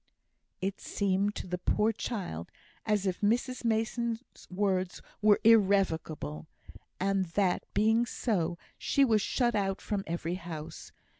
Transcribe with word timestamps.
It 0.61 0.81
seemed 0.81 1.35
to 1.35 1.45
the 1.45 1.59
poor 1.59 1.91
child 1.91 2.49
as 2.87 3.05
if 3.05 3.21
Mrs 3.21 3.63
Mason's 3.63 4.23
words 4.49 4.99
were 5.21 5.39
irrevocable, 5.43 6.47
and, 6.99 7.25
that 7.35 7.65
being 7.75 8.07
so, 8.07 8.57
she 8.79 9.05
was 9.05 9.21
shut 9.21 9.53
out 9.53 9.79
from 9.79 10.03
every 10.07 10.33
house. 10.41 10.91